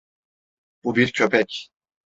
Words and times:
Bu 0.83 0.95
bir 0.95 1.11
köpek. 1.11 1.69